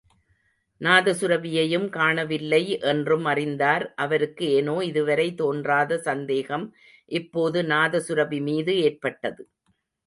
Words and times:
நாதசுரபியையும் 0.81 1.85
காணவில்லை 1.89 2.61
என்றும் 2.83 3.25
அறிந்தார்.அவருக்கு 3.25 4.47
ஏனோ 4.57 4.75
இதுவரை 4.81 5.27
தோன்றாத 5.35 6.01
சந்தேகம் 6.01 6.67
இப்போது 7.11 7.61
நாதசுரபி 7.71 8.41
மீது 8.41 8.75
ஏற்பட்டது. 8.81 9.43